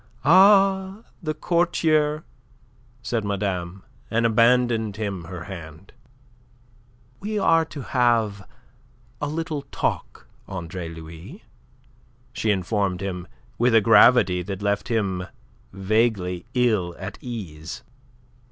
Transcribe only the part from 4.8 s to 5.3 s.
him